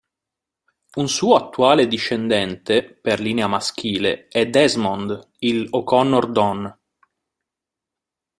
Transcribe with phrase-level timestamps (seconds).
[0.95, 6.65] Un suo attuale discendente per linea maschile è Desmond, il O Connor Donn.